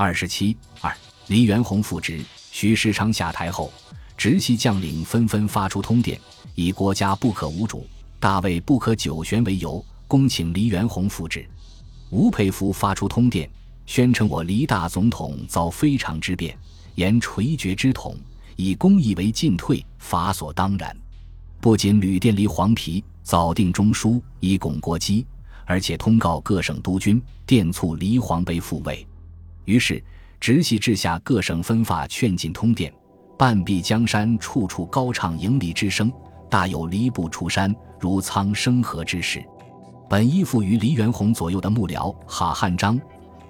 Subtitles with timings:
[0.00, 0.96] 二十七二，
[1.26, 2.20] 黎元洪复职，
[2.52, 3.68] 徐世昌下台后，
[4.16, 6.16] 直系将领纷纷发出通电，
[6.54, 7.84] 以国家不可无主、
[8.20, 11.44] 大位不可久悬为由，恭请黎元洪复职。
[12.10, 13.50] 吴佩孚发出通电，
[13.86, 16.56] 宣称我黎大总统遭非常之变，
[16.94, 18.16] 言垂绝之统，
[18.54, 20.96] 以公义为进退，法所当然。
[21.60, 25.26] 不仅旅电黎黄皮，早定中书以巩国基，
[25.64, 29.04] 而且通告各省督军，电促黎黄被复位。
[29.68, 30.02] 于是，
[30.40, 32.90] 直系治下各省分发劝进通电，
[33.36, 36.10] 半壁江山处处高唱迎礼之声，
[36.48, 39.44] 大有离不出山，如苍生河之势。
[40.08, 42.98] 本依附于黎元洪左右的幕僚哈汉章、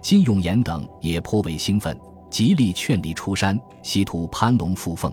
[0.03, 1.97] 金永炎等也颇为兴奋，
[2.29, 5.13] 极力劝离出山，希图攀龙附凤。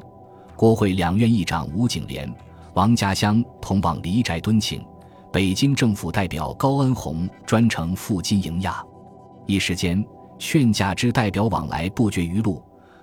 [0.55, 2.27] 国会两院议长吴景莲、
[2.73, 4.83] 王家乡同往黎宅敦请，
[5.31, 8.83] 北京政府代表高恩洪专程赴京迎迓，
[9.45, 10.03] 一时间。
[10.37, 12.61] 劝架之代表往来不绝于路，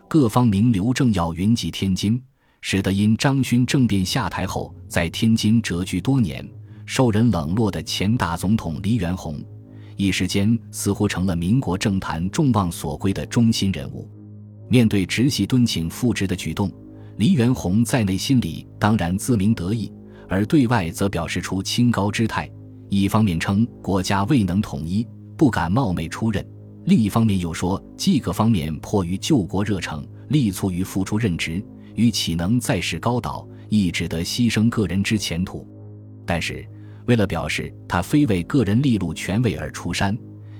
[0.09, 2.23] 各方名流政要云集天津，
[2.61, 6.47] 使得因张勋政变下台后在天津谪居多年、
[6.85, 9.43] 受人冷落的前大总统黎元洪，
[9.97, 14.09] 一时间似乎成了民国政坛众望所归的中心人物。
[14.69, 16.71] 面对直系敦请复职的举动，
[17.17, 19.93] 黎元洪在内心里当然自鸣得意，
[20.29, 22.51] 而对外则表示出清高之态。
[22.89, 26.47] 一方面称国家未能统一，不敢冒昧出任。
[26.85, 35.67] 另一方面又说，既各方面迫于救国热诚，力促于复出任职，与岂能再世高岛，亦只得牺牲个人之前途。
[36.27, 36.67] 但是，
[37.07, 40.17] 为了表示他非为个人利禄权位而出山，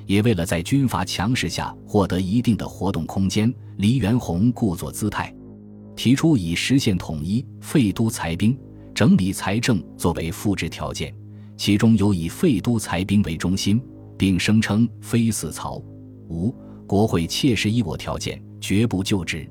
[0.07, 5.35] 也为了在军阀强势下获得一定的活动空间，黎元洪故作姿态，
[5.97, 8.57] 提出以实现统一、废都裁兵、
[8.95, 11.13] 整理财政作为复制条件，
[11.57, 13.83] 其中有以废都裁兵为中心，
[14.17, 15.83] 并声称非死曹。
[16.33, 16.55] 五
[16.87, 19.47] 国会切实依我条件，绝不就职。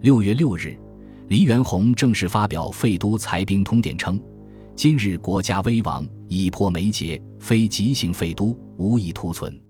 [0.00, 0.78] 六月六日，
[1.28, 4.20] 黎元洪正式发表废都裁兵通电，称：
[4.76, 9.60] 今日国家危亡，已破眉睫，非急行废都，无以图存。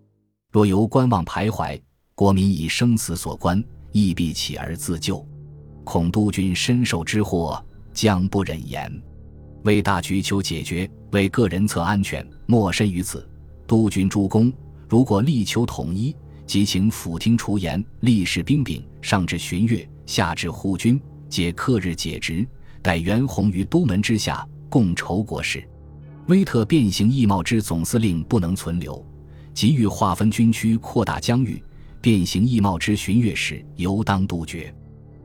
[0.50, 1.80] 若由观望徘徊，
[2.14, 5.26] 国民以生死所关，亦必起而自救。
[5.84, 7.62] 恐督军深受之祸，
[7.94, 9.02] 将不忍言。
[9.64, 13.26] 为大局求解决，为个人策安全，莫深于此。
[13.66, 14.52] 督军诸公，
[14.88, 16.14] 如果力求统一。
[16.46, 22.46] 即请府厅除盐，立士兵柄，上至巡阅，下至护军，皆克日解职，
[22.82, 25.66] 待袁弘于都门之下，共筹国事。
[26.26, 29.04] 威特变形易贸之总司令不能存留，
[29.54, 31.62] 急欲划分军区，扩大疆域。
[32.00, 34.74] 变形易贸之巡阅使尤当杜绝。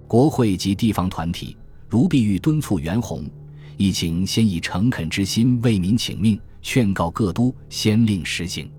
[0.08, 1.58] 国会及地方团体
[1.90, 3.26] 如必欲敦促袁弘，
[3.78, 8.70] 亦请先以诚恳之心为民请命，劝告各都，先令实行。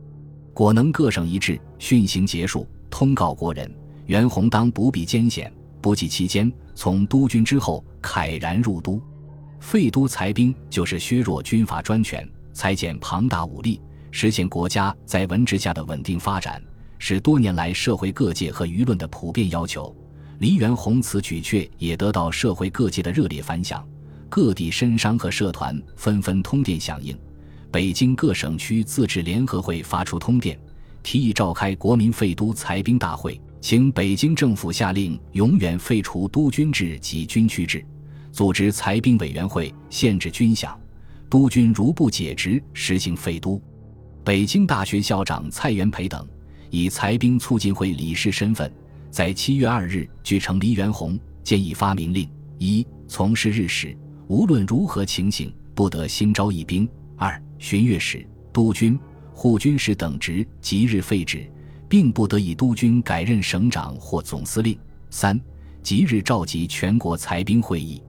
[0.59, 3.73] 果能各省一致，训行结束，通告国人，
[4.07, 5.53] 袁弘当不必艰险。
[5.81, 9.01] 不计期间，从督军之后，慨然入都。
[9.61, 13.81] 废都裁兵，就是削弱军阀专权，裁减庞大武力，
[14.11, 16.61] 实现国家在文治下的稳定发展，
[16.99, 19.95] 是多年来社会各界和舆论的普遍要求。
[20.41, 23.87] 黎元洪此举却也得到社会各界的热烈反响，
[24.29, 27.17] 各地绅商和社团纷纷通电响应。
[27.71, 30.59] 北京各省区自治联合会发出通电，
[31.03, 37.85] 提议召开国民废都裁兵大会，请北京政府下令永远废除督军制及军区制，
[38.33, 40.75] 组织裁兵委员会，限制军饷。
[41.29, 43.61] 督军如不解职，实行废都。
[44.25, 46.27] 北京大学校长蔡元培等
[46.71, 48.73] 以裁兵促进会理事身份，
[49.11, 53.95] 在七月二日据呈黎元洪，建议发明令：一、从事日时，
[54.27, 56.87] 无论如何情形，不得新招一兵；
[57.59, 58.99] 巡阅使、督军、
[59.33, 61.51] 护军使等职即日废止，
[61.89, 64.79] 并不得以督军改任省长或总司令。
[65.11, 65.41] 三、
[65.83, 68.03] 即日召集全国裁兵会议。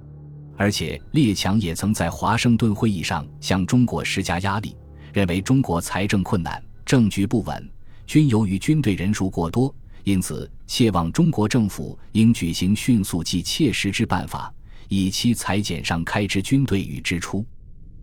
[0.57, 4.75] 而且列强也曾在华盛顿会议上向中国施加压力，
[5.13, 7.69] 认为中国财政困难、政局不稳，
[8.05, 9.73] 均由于军队人数过多，
[10.03, 14.53] 因此切望中国政府应举行迅速及切实之办法，
[14.89, 17.45] 以期裁减上开支军队与支出。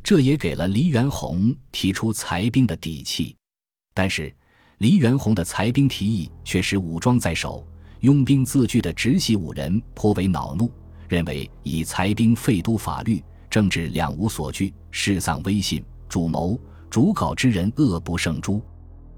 [0.07, 3.35] 这也给了黎元洪提出裁兵的底气，
[3.93, 4.33] 但是
[4.79, 7.67] 黎元洪的裁兵提议却使武装在手、
[8.03, 10.71] 拥兵自据的直系五人颇为恼怒，
[11.09, 13.21] 认为以裁兵废都法律，
[13.51, 16.57] 政治两无所据，失丧威信，主谋
[16.89, 18.63] 主稿之人恶不胜诛。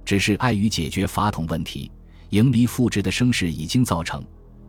[0.06, 1.92] 只是碍于解决法统问题，
[2.30, 4.24] 迎黎复职的声势已经造成，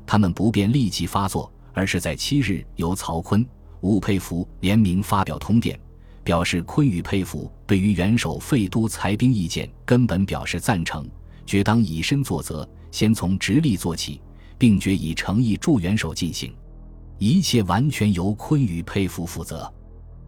[0.06, 3.48] 他们不便立即发作，而是在七日由曹锟、
[3.80, 5.80] 吴佩孚联名发表通电。
[6.30, 11.10] 表示昆与佩服，对于元首废都裁兵意见根本表示赞成，
[11.44, 14.22] 决当以身作则，先从直隶做起，
[14.56, 16.54] 并决以诚意助元首进行，
[17.18, 19.74] 一切完全由昆宇佩服负责。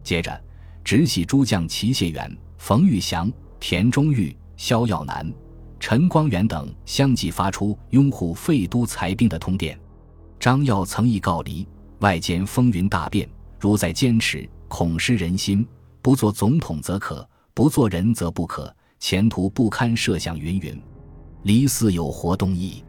[0.02, 0.42] 接着，
[0.82, 5.32] 直系诸将齐燮元、冯玉祥、田中玉、萧耀南、
[5.78, 9.78] 陈光远等相继发出拥护废都裁兵的通电。
[10.40, 11.64] 张耀曾意告离，
[12.00, 13.28] 外间风云大变，
[13.60, 15.64] 如再坚持，恐失人心。
[16.02, 20.36] 不做总统则可，不做人则不可，前途不堪设想。
[20.36, 20.82] 云云，
[21.44, 22.82] 黎似有活动意。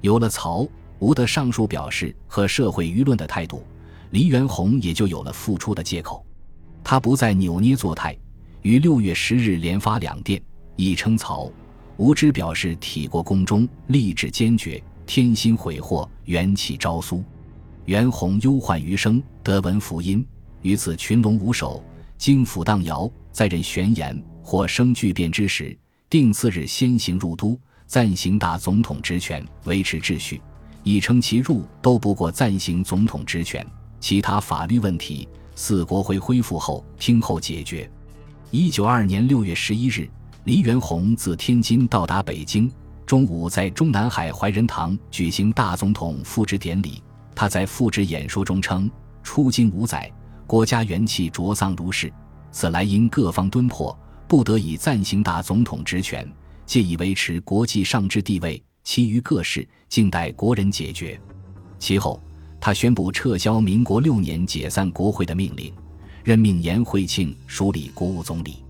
[0.00, 0.66] 有了曹
[0.98, 3.62] 吴的上述表示和社会舆论的态度，
[4.10, 6.24] 黎元洪也就有了复出的借口。
[6.82, 8.16] 他不再扭捏作态，
[8.62, 10.42] 于六月十日连发两电，
[10.76, 11.52] 一称曹
[11.98, 17.22] 吴之表示体国公中，立志坚决，天心悔祸，元气昭苏。
[17.84, 20.26] 元洪忧患余生，得闻福音，
[20.62, 21.82] 于此群龙无首，
[22.18, 25.76] 经府荡摇，在任悬言或生巨变之时，
[26.08, 30.40] 定次日先行入都，暂行大总统职权，维持秩序。
[30.82, 33.66] 以称其入都不过暂行总统职权，
[33.98, 35.28] 其他法律问题。
[35.54, 37.90] 四国会恢复后，听候解决。
[38.50, 40.08] 一九二年六月十一日，
[40.44, 42.70] 黎元洪自天津到达北京，
[43.04, 47.02] 中午在中南海怀仁堂举行大总统复职典礼。
[47.34, 48.90] 他在复职演说中称
[49.24, 50.10] ：“出京五载，
[50.46, 52.12] 国家元气卓丧如是，
[52.50, 53.96] 此来因各方敦迫，
[54.28, 56.30] 不得已暂行大总统职权，
[56.64, 58.62] 借以维持国际上之地位。
[58.84, 61.20] 其余各事，静待国人解决。”
[61.78, 62.20] 其后。
[62.58, 65.72] 他宣布撤销民国六年解散国会的命令，
[66.24, 68.64] 任命颜惠庆署理国务总理。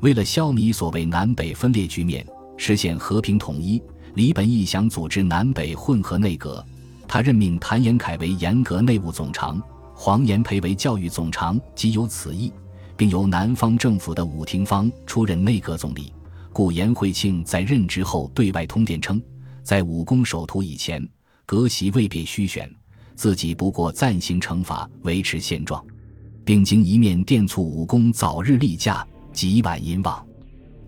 [0.00, 2.24] 为了消弭所谓南北分裂局面，
[2.56, 3.82] 实现和平统一，
[4.14, 6.64] 李本义想组织南北混合内阁。
[7.08, 9.60] 他任命谭延闿为严格内务总长，
[10.04, 12.52] 黄炎培为教育总长，即有此意，
[12.96, 16.12] 并由南方政府的伍廷芳出任内阁总理。
[16.52, 19.22] 故颜惠庆在任职后对外通电称，
[19.62, 21.08] 在武功首图以前，
[21.46, 22.68] 阁席未必虚选。
[23.14, 25.80] 自己不过暂行惩罚，维持现状，
[26.44, 30.26] 并经一面电促武功早日立驾，即晚因望。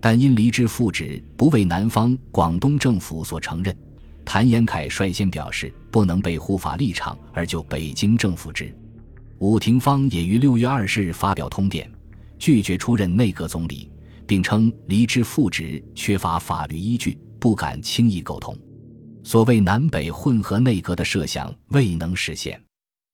[0.01, 3.73] 但因离职复职不为南方广东政府所承认，
[4.25, 8.77] 谭延闿率先表示不能被护法立场而就北京政府职。
[9.39, 11.89] 伍廷芳也于六月二十日发表通电，
[12.39, 13.91] 拒绝出任内阁总理，
[14.25, 18.57] 并称离职复职缺乏法律依据，不敢轻易苟同。
[19.23, 22.61] 所谓南北混合内阁的设想未能实现，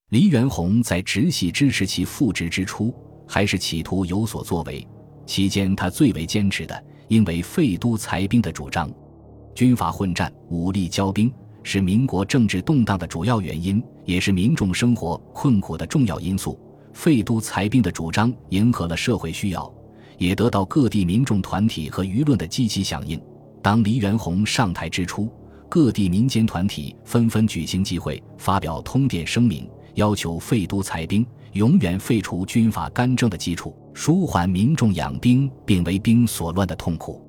[0.09, 2.93] 黎元洪在直系支持其复职之初，
[3.27, 4.87] 还是企图有所作为。
[5.25, 8.91] 期间，他最为坚持的，因为废都裁兵的主张。
[9.55, 16.59] 军阀混战、武力交兵是民国政治动荡的主要原因，也是民众生活困苦的重要因素。
[16.93, 19.73] 废都裁兵的主张迎合了社会需要，
[20.17, 23.19] 也得到各地民众团体和舆论的积极响应。
[23.61, 25.29] 当黎元洪上台之初，
[25.69, 37.25] 各地民间团体纷纷举行集会，发表通电声明，要求废都裁兵，永远废除军阀干政的基础，舒缓民众养兵并为兵所乱的痛苦。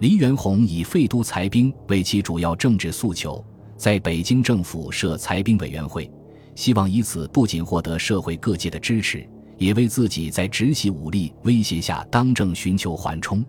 [0.00, 3.42] 黎元洪以废都裁兵为其主要政治诉求，
[3.78, 6.10] 在北京政府设裁兵委员会，
[6.54, 9.26] 希望以此不仅获得社会各界的支持，
[9.56, 13.42] 也为自己在直系武力威胁下当政寻求缓冲。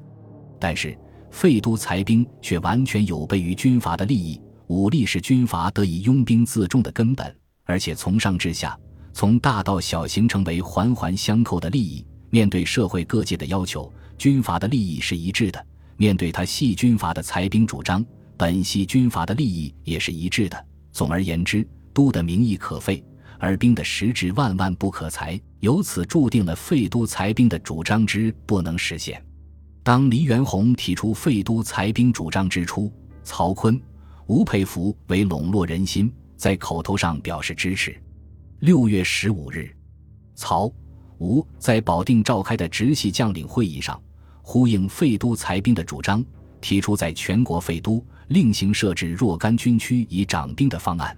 [0.57, 0.97] 但是。
[1.31, 7.31] 废都裁兵却完全有悖于军阀的利益，武力是军阀得以拥兵自重的根本，
[7.65, 8.75] 而且从上至下，
[9.13, 12.03] 从大到小形成为环环相扣的利益。
[12.31, 15.59] 面对社会各界的要求，军阀的利益是一致的；
[15.97, 18.03] 面对他系军阀的裁兵主张，
[18.39, 20.65] 本系军阀的利益也是一致的。
[20.93, 23.03] 总而言之，都的名义可废，
[23.37, 29.21] 而兵的实质万万不可裁，由此注定了废都裁兵的主张之不能实现。
[29.83, 32.89] 当黎元洪提出废都裁兵主张之初，
[33.23, 33.77] 曹锟、
[34.27, 38.01] 吴佩孚为笼络人心，在口头上表示支持。
[38.59, 39.69] 六月十五日，
[40.33, 40.71] 曹、
[41.17, 44.01] 吴在保定召开的直系将领会议上，
[44.41, 46.23] 呼应废都裁兵的主张，
[46.61, 51.15] 提出在全国废都，另行设置若干军区以掌兵的方案。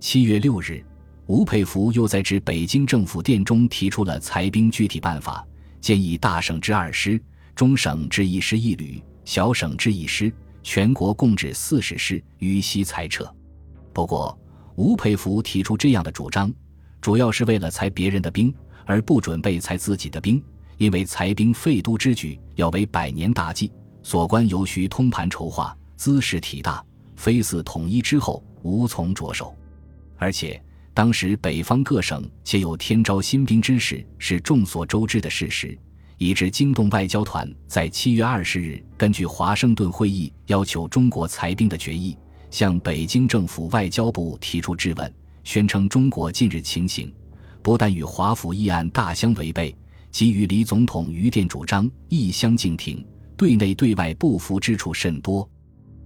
[0.00, 0.84] 七月六日，
[1.26, 5.46] 吴佩孚又在致北京政府电中提出了裁兵具体办法，
[5.80, 7.20] 建议大省之二师。
[7.54, 13.30] 中省制一师一旅，小省制一师，全国共制四十师，予悉裁撤。
[13.92, 14.36] 不过，
[14.76, 16.52] 吴佩孚提出这样的主张，
[17.00, 18.52] 主要是为了裁别人的兵，
[18.86, 20.42] 而不准备裁自己的兵。
[20.78, 23.70] 因为裁兵废都之举要为百年大计，
[24.02, 26.82] 所关尤需通盘筹划，姿势体大，
[27.14, 29.54] 非似统一之后无从着手。
[30.16, 30.58] 而且，
[30.94, 35.78] 当时北方各省皆有天招新兵之事，是众所周知的事实。
[36.16, 42.16] 以致惊动外交团在七月二十日根据华盛顿会议要求中国裁兵的决议，
[42.50, 45.14] 向北京政府外交部提出质问，
[45.44, 47.12] 宣称中国近日情形
[47.60, 49.76] 不但与华府议案大相违背，
[50.10, 55.46] 即与李总统余电主张亦相径庭，对内对外不服之处甚多。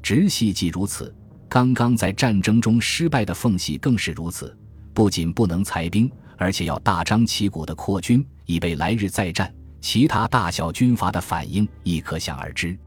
[0.04, 1.12] 直系既如此，
[1.48, 4.54] 刚刚在战争中失败的奉系更是如此。
[4.92, 9.50] 不仅不能裁兵，而且要大张旗鼓的扩军，以备来日再战。
[9.80, 12.78] 其他大小军阀的反应亦可想而知。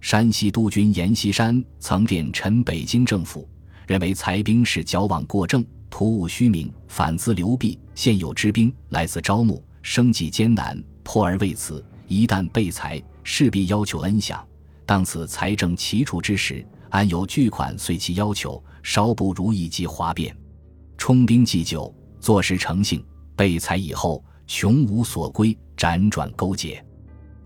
[0.00, 3.48] 山西督军阎锡山曾电陈北京政府，
[3.86, 7.78] 认为裁兵是矫枉过正、图务虚名、反资流弊。
[7.94, 11.84] 现有之兵来自招募，生计艰难，迫而为此。
[12.08, 14.40] 一旦被裁，势必要求恩饷。
[14.86, 18.62] 当此财政奇处之时，安有巨款随其要求？
[18.84, 20.34] 稍不如意即哗变。
[20.96, 26.82] 充兵祭酒，坐实诚信，被裁以后，穷无所归，辗转勾结，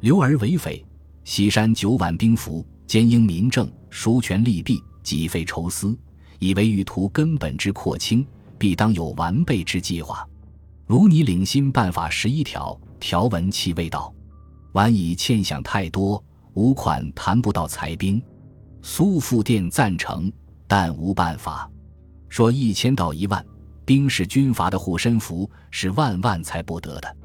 [0.01, 0.85] 流而为匪。
[1.25, 5.99] 西山九万兵符，兼应民政，疏权利弊，己费筹思，
[6.39, 8.27] 以为欲图根本之扩清，
[8.59, 10.29] 必当有完备之计划。
[10.87, 14.13] 如你领新办法十一条，条文其未到，
[14.73, 16.23] 晚已欠饷太多，
[16.55, 18.23] 五款谈不到裁兵。
[18.83, 20.33] 苏复电赞成，
[20.67, 21.71] 但无办法。
[22.29, 23.45] 说一千到一万
[23.85, 27.17] 兵是军阀的护身符，是万万才不得的。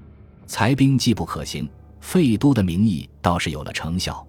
[0.48, 1.68] 裁兵既不可行。
[2.02, 4.26] 废都的名义倒是有了成效。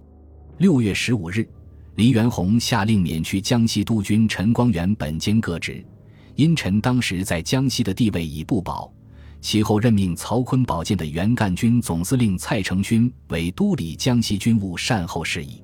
[0.57, 1.47] 六月十五日，
[1.93, 5.85] 黎元洪下令免去江西督军陈光远本兼各职，
[6.33, 8.91] 因陈当时在江西的地位已不保，
[9.41, 15.63] 其后任命曹锟保荐的原赣军总司令蔡成勋为督理江西军务善后事宜。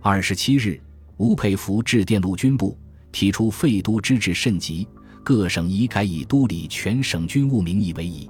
[0.00, 0.80] 二十七日，
[1.16, 2.78] 吴佩孚致电陆军部，
[3.10, 4.86] 提出废都之至甚急，
[5.24, 8.28] 各省宜改以督理全省军务名义为宜。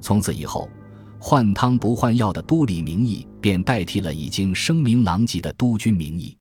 [0.00, 0.68] 从此以后。
[1.20, 6.38] 换汤不换药的都理名义便代替了已经声名狼藉的督军名义。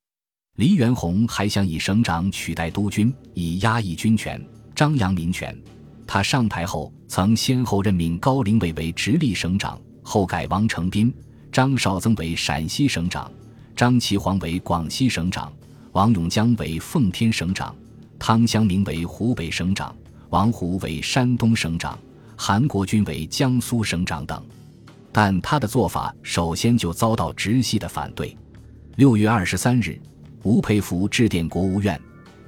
[0.58, 4.40] 黎元洪还想以省长取代督军，以压抑军权、
[4.76, 5.60] 张扬民权。
[6.08, 11.14] 他上台后曾先后任命高凌伟为直隶省长，后改王承斌、
[11.52, 13.30] 张绍曾为陕西省长，
[13.76, 15.52] 张其煌为广西省长，
[15.92, 17.76] 王永江为奉天省长，
[18.18, 19.94] 汤湘明为湖北省长，
[20.30, 22.00] 王虎为山东省长，
[22.38, 24.42] 韩国军为江苏省长等。
[25.12, 28.36] 但他的做法首先就遭到直系的反对。
[28.96, 30.00] 六月二十三日，
[30.44, 32.00] 吴佩孚致电国务院，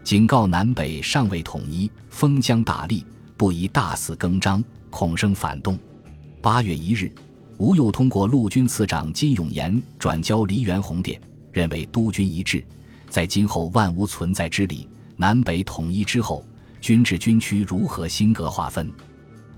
[0.04, 3.04] 警告南北尚未统一，封疆大吏
[3.40, 5.80] 不宜大肆更张，恐生反动。
[6.42, 7.10] 八月一日，
[7.58, 11.18] 吴又通过陆军次长金永炎转交黎元洪电，
[11.54, 12.62] 认为督军一致，
[13.08, 14.90] 在今后万无存在之理。
[15.16, 16.44] 南北统一之后，
[16.82, 18.92] 军制军区如何新格划分，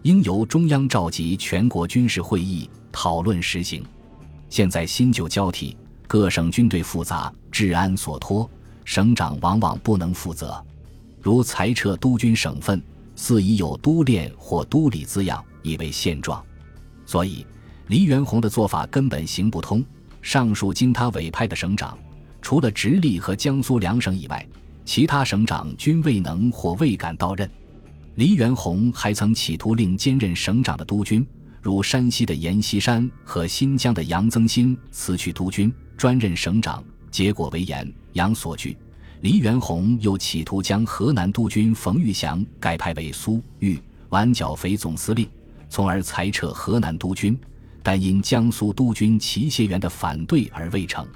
[0.03, 2.69] 应由中央召集全国军事会议。
[2.91, 3.83] 讨论实行。
[4.47, 5.75] 现在新旧交替，
[6.07, 8.47] 各省军队复杂，治安所托，
[8.85, 10.63] 省长往往不能负责。
[11.19, 12.79] 如裁撤督军省份，
[13.15, 16.43] 似已有督练或督理字样，以为现状。
[17.05, 17.45] 所以，
[17.87, 19.83] 黎元洪的做法根本行不通。
[20.21, 21.97] 上述经他委派的省长，
[22.41, 24.47] 除了直隶和江苏两省以外，
[24.85, 27.49] 其他省长均未能或未敢到任。
[28.15, 31.25] 黎元洪还曾企图令兼任省长的督军。
[31.61, 38.75] 如山西的阎锡山和新疆的杨增新辞去督军，专任省长，结果为阎杨所拒。
[39.21, 45.29] 黎元洪又企图将河南督军冯玉祥改派为苏豫皖剿匪总司令，
[45.69, 47.39] 从而裁撤河南督军，
[47.83, 51.07] 但因江苏督军齐燮元的反对而未成。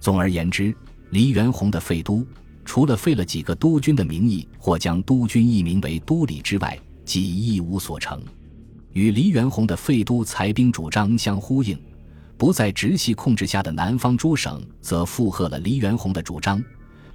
[0.00, 0.74] 总而言之，
[1.10, 2.26] 黎元洪的废都，
[2.64, 8.20] 除了废了几个督军的名义，或将督军易名为都理之外，即一无所成。
[8.92, 11.78] 与黎元洪的废都裁兵主张相呼应，
[12.36, 16.60] 不在直系控制下的南方诸省则附和了黎元洪的主张，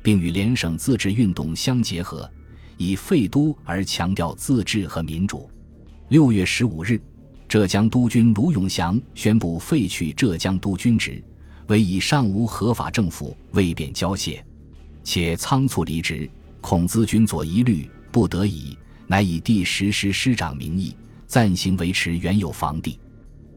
[0.02, 2.30] 并与联省自治运动相结合，
[2.78, 5.50] 以废都而强调自治和民主。
[6.10, 7.02] 六月十五日，
[7.48, 11.24] 浙江督军卢永祥宣布废去浙江督军职，
[11.68, 14.42] 为以上无合法政府，未便交械，
[15.04, 16.30] 且仓促离职，
[16.60, 18.78] 恐资军左疑虑，不得已，
[19.08, 20.96] 乃以第十师师长名义。
[21.28, 23.00] 暂行维持原有防地，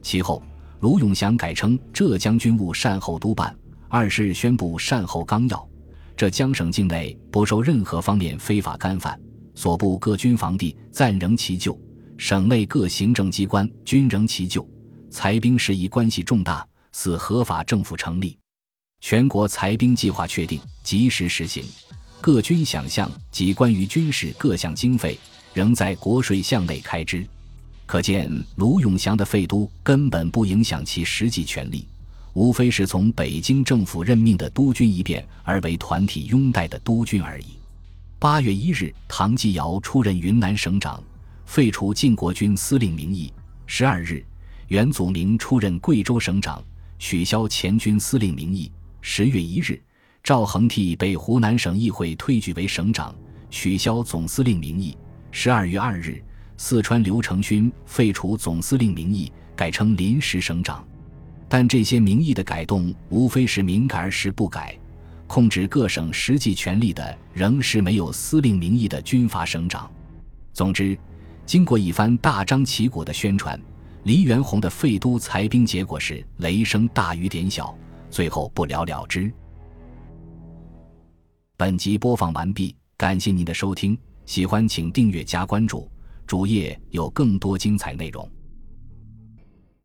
[0.01, 0.41] 其后
[0.79, 3.53] 卢永祥改称浙江军务善后督办。
[3.89, 5.69] 二十日宣布善后纲要：
[6.16, 9.18] 浙江省境内不受任何方面非法干犯，
[9.54, 11.78] 所部各军防地暂仍其旧，
[12.16, 14.68] 省内各行政机关均仍其旧，
[15.11, 18.38] 裁兵事宜关系重大，似合法政府成立。
[19.00, 21.64] 全国裁兵计划确定，及时实行。
[22.21, 25.18] 各军饷项及关于军事各项经费，
[25.52, 27.26] 仍在国税项内开支。
[27.85, 31.87] 可见卢永祥的废都根本不影响其实际权力，
[32.35, 37.47] 无非是从北京政府任命的督军一变而为团体拥戴的督军而已。
[38.19, 41.03] 八月一日，唐继尧出任云南省长，
[41.47, 43.33] 废除晋国军司令名义。
[43.67, 44.25] 十二日，
[44.69, 46.62] 元祖明出任贵州省长，
[46.99, 48.71] 取消前军司令名义。
[49.00, 49.81] 十月一日，
[50.23, 53.14] 赵恒惕被湖南省议会推举为省长，
[53.49, 54.97] 取消总司令名义。
[55.31, 56.21] 十二月二日，
[56.57, 60.85] 四川刘成勋废除总司令名义，改称临时省长。
[61.49, 64.77] 但这些名义的改动，无非是明改而实不改。
[65.27, 69.91] 控制各省实际权力的，仍是没有司令名义的军阀省长。
[70.53, 70.97] 总之，
[71.47, 73.59] 经过一番大张旗鼓的宣传，
[74.05, 77.77] 黎元洪的废都裁兵结果是雷声大雨点小，
[78.11, 79.33] 最后不了了之。
[81.57, 83.97] 本集播放完毕，感谢您的收听，
[84.27, 85.91] 喜欢请订阅加关注，
[86.27, 88.29] 主页有更多精彩内容。